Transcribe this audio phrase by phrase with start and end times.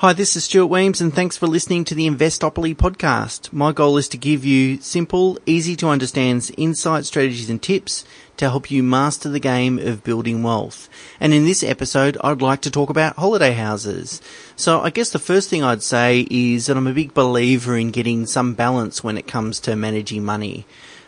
[0.00, 3.52] Hi, this is Stuart Wemyss, and thanks for listening to the Investopoly podcast.
[3.52, 8.04] My goal is to give you simple, easy to understand insights, strategies, and tips
[8.36, 10.88] to help you master the game of building wealth.
[11.18, 14.22] And in this episode, I'd like to talk about holiday houses.
[14.54, 17.90] So I guess the first thing I'd say is that I'm a big believer in
[17.90, 20.64] getting some balance when it comes to managing money.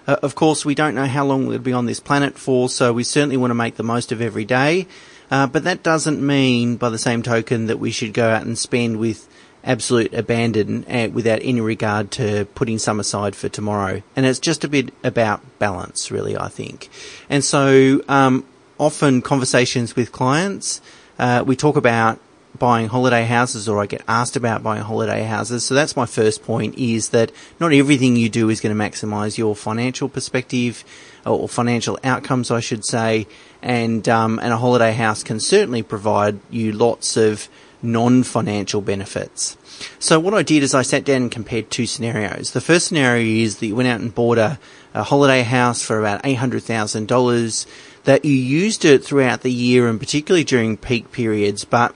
[0.08, 2.92] Uh, of course, we don't know how long we'll be on this planet for, so
[2.92, 4.88] we certainly want to make the most of every day.
[5.30, 8.58] Uh, but that doesn't mean, by the same token, that we should go out and
[8.58, 9.28] spend with
[9.62, 14.02] absolute abandon uh, without any regard to putting some aside for tomorrow.
[14.16, 16.88] And it's just a bit about balance, really, I think.
[17.28, 18.44] And so, um,
[18.78, 20.80] often conversations with clients,
[21.18, 22.18] uh, we talk about
[22.58, 25.64] buying holiday houses or I get asked about buying holiday houses.
[25.64, 29.38] So that's my first point is that not everything you do is going to maximize
[29.38, 30.84] your financial perspective
[31.24, 33.26] or financial outcomes, I should say.
[33.62, 37.48] And, um, and a holiday house can certainly provide you lots of
[37.82, 39.56] non-financial benefits.
[39.98, 42.52] So what I did is I sat down and compared two scenarios.
[42.52, 44.58] The first scenario is that you went out and bought a,
[44.92, 47.66] a holiday house for about $800,000
[48.04, 51.94] that you used it throughout the year and particularly during peak periods, but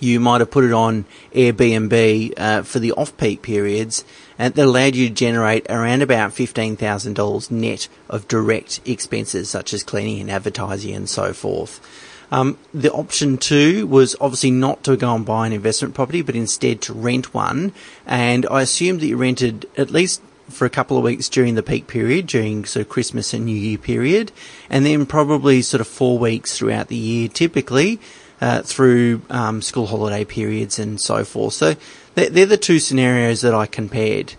[0.00, 4.04] you might have put it on Airbnb uh, for the off-peak periods,
[4.38, 9.48] and that allowed you to generate around about fifteen thousand dollars net of direct expenses
[9.50, 11.80] such as cleaning and advertising and so forth.
[12.30, 16.34] Um, the option two was obviously not to go and buy an investment property, but
[16.34, 17.72] instead to rent one.
[18.06, 21.62] And I assumed that you rented at least for a couple of weeks during the
[21.62, 24.32] peak period, during sort of Christmas and New Year period,
[24.68, 28.00] and then probably sort of four weeks throughout the year, typically
[28.44, 31.54] uh, through um, school holiday periods and so forth.
[31.54, 31.76] So
[32.14, 34.34] they're the two scenarios that I compared.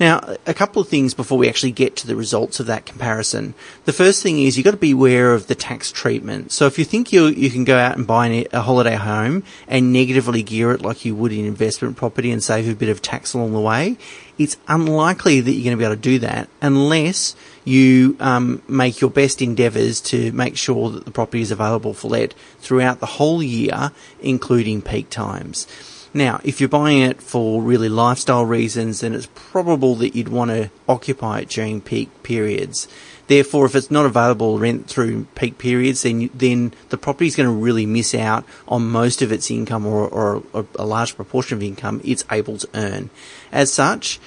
[0.00, 3.54] Now, a couple of things before we actually get to the results of that comparison.
[3.84, 6.52] The first thing is you've got to be aware of the tax treatment.
[6.52, 9.92] So if you think you you can go out and buy a holiday home and
[9.92, 13.34] negatively gear it like you would in investment property and save a bit of tax
[13.34, 13.98] along the way,
[14.38, 17.34] it's unlikely that you're going to be able to do that unless
[17.64, 22.08] you um, make your best endeavours to make sure that the property is available for
[22.08, 23.90] let throughout the whole year,
[24.20, 25.66] including peak times.
[26.14, 30.50] Now, if you're buying it for really lifestyle reasons, then it's probable that you'd want
[30.50, 32.88] to occupy it during peak periods.
[33.26, 37.48] Therefore, if it's not available rent through peak periods, then then the property is going
[37.48, 41.58] to really miss out on most of its income or, or, or a large proportion
[41.58, 43.10] of income it's able to earn.
[43.52, 44.18] As such,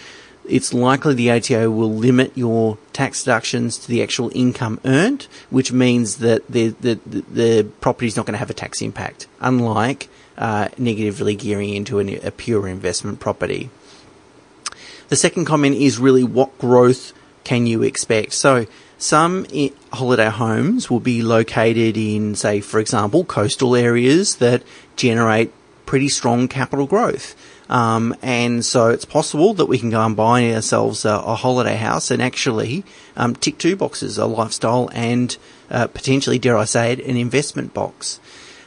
[0.52, 5.72] it's likely the ATO will limit your tax deductions to the actual income earned, which
[5.72, 10.10] means that the the, the property is not going to have a tax impact, unlike
[10.38, 13.70] uh, negatively gearing into a pure investment property.
[15.10, 17.14] The second comment is really what growth
[17.44, 18.34] can you expect?
[18.34, 18.66] So
[18.98, 19.46] some
[19.92, 24.64] holiday homes will be located in, say, for example, coastal areas that
[24.96, 25.52] generate
[25.86, 27.36] pretty strong capital growth.
[27.72, 31.78] Um, and so it's possible that we can go and buy ourselves a, a holiday
[31.78, 32.84] house and actually
[33.16, 35.38] um, tick two boxes, a lifestyle and
[35.70, 38.20] uh, potentially, dare I say it, an investment box.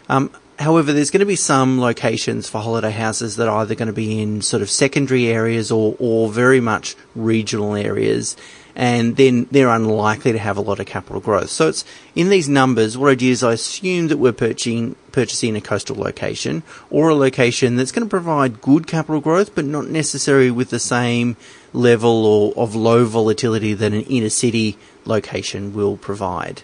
[0.09, 3.89] Um, However, there's going to be some locations for holiday houses that are either going
[3.89, 8.37] to be in sort of secondary areas or, or very much regional areas,
[8.77, 11.51] and then they're unlikely to have a lot of capital growth.
[11.51, 12.97] So it's in these numbers.
[12.97, 17.15] What I do is I assume that we're purchasing purchasing a coastal location or a
[17.15, 21.37] location that's going to provide good capital growth, but not necessarily with the same
[21.73, 26.63] level or of low volatility that an inner city location will provide.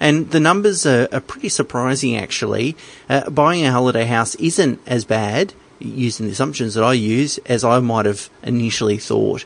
[0.00, 2.76] And the numbers are, are pretty surprising, actually.
[3.08, 7.64] Uh, buying a holiday house isn't as bad, using the assumptions that I use, as
[7.64, 9.44] I might have initially thought.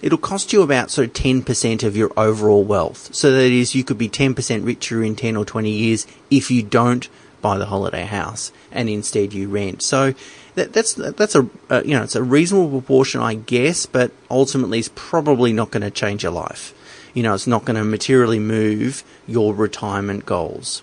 [0.00, 3.14] It'll cost you about sort of 10% of your overall wealth.
[3.14, 6.62] So that is, you could be 10% richer in 10 or 20 years if you
[6.62, 7.08] don't
[7.40, 9.82] buy the holiday house and instead you rent.
[9.82, 10.14] So
[10.54, 14.78] that, that's that's a uh, you know it's a reasonable proportion, I guess, but ultimately
[14.78, 16.72] it's probably not going to change your life
[17.14, 20.82] you know, it's not going to materially move your retirement goals.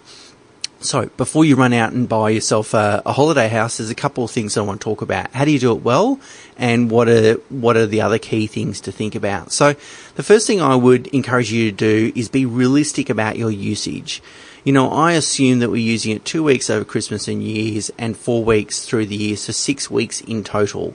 [0.81, 4.23] So before you run out and buy yourself a, a, holiday house, there's a couple
[4.23, 5.29] of things I want to talk about.
[5.33, 6.21] How do you do it well,
[6.57, 9.51] and what are what are the other key things to think about?
[9.51, 9.75] So
[10.15, 14.23] the first thing I would encourage you to do is be realistic about your usage.
[14.63, 17.91] You know, I assume that we're using it two weeks over Christmas and New Year's,
[17.97, 20.93] and four weeks through the year, so six weeks in total.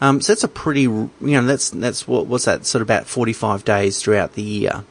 [0.00, 3.06] Um, so that's a pretty, you know, that's that's what what's that sort of about
[3.06, 4.84] 45 days throughout the year.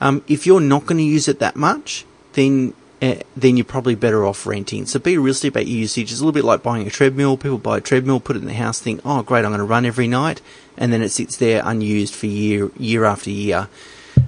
[0.00, 2.04] Um, if you're not going to use it that much,
[2.34, 4.86] then uh, then you're probably better off renting.
[4.86, 6.10] So be realistic about your usage.
[6.10, 7.36] It's a little bit like buying a treadmill.
[7.36, 9.64] People buy a treadmill, put it in the house, think, oh great, I'm going to
[9.64, 10.40] run every night,
[10.76, 13.68] and then it sits there unused for year year after year.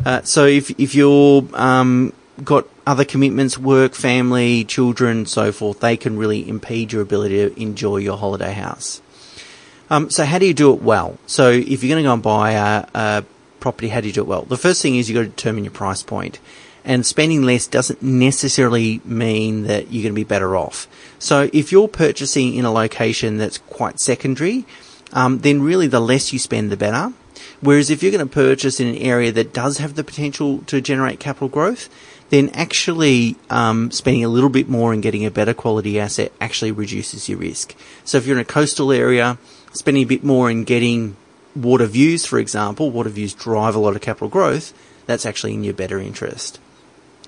[0.04, 2.12] Uh, so if if you're um,
[2.44, 7.60] got other commitments, work, family, children, so forth, they can really impede your ability to
[7.60, 9.02] enjoy your holiday house.
[9.90, 11.18] Um, so how do you do it well?
[11.26, 13.24] So if you're going to go and buy a, a
[13.60, 14.42] property, how do you do it well?
[14.42, 16.38] The first thing is you've got to determine your price point.
[16.84, 20.86] And spending less doesn't necessarily mean that you're going to be better off.
[21.18, 24.64] So if you're purchasing in a location that's quite secondary,
[25.12, 27.12] um, then really the less you spend, the better.
[27.60, 30.80] Whereas if you're going to purchase in an area that does have the potential to
[30.80, 31.88] generate capital growth,
[32.30, 36.72] then actually um, spending a little bit more and getting a better quality asset actually
[36.72, 37.74] reduces your risk.
[38.04, 39.38] So if you're in a coastal area,
[39.72, 41.16] spending a bit more in getting
[41.54, 44.72] water views, for example, water views drive a lot of capital growth,
[45.06, 46.60] that's actually in your better interest.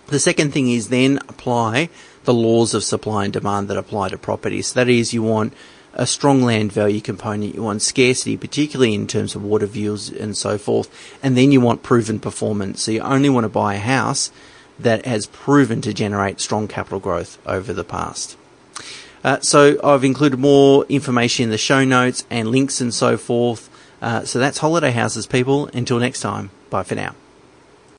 [0.09, 1.89] The second thing is then apply
[2.25, 4.61] the laws of supply and demand that apply to property.
[4.63, 5.55] So that is you want
[5.95, 10.37] a strong land value component, you want scarcity, particularly in terms of water views and
[10.37, 10.89] so forth,
[11.23, 12.83] and then you want proven performance.
[12.83, 14.31] So you only want to buy a house
[14.79, 18.37] that has proven to generate strong capital growth over the past.
[19.23, 23.69] Uh, so I've included more information in the show notes and links and so forth.
[24.01, 25.67] Uh, so that's holiday houses, people.
[25.75, 27.15] Until next time, bye for now.